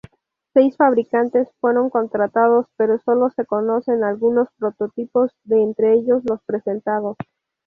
[0.55, 7.15] Seis fabricantes fueron contratados pero solo se conocen algunos prototipos de entre los presentados.